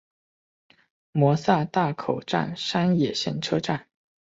[1.37, 3.87] 萨摩大口站山野线车站。